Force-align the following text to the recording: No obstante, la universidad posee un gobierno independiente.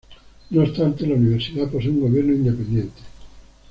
No 0.49 0.63
obstante, 0.63 1.05
la 1.05 1.13
universidad 1.13 1.69
posee 1.69 1.89
un 1.91 2.01
gobierno 2.01 2.33
independiente. 2.33 3.01